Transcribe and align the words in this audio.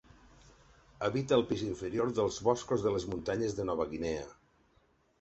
Habita 1.07 1.37
el 1.37 1.43
pis 1.51 1.61
inferior 1.67 2.15
dels 2.21 2.41
boscos 2.49 2.89
de 2.89 2.97
les 2.99 3.09
muntanyes 3.15 3.57
de 3.61 3.71
Nova 3.73 3.91
Guinea. 3.97 4.29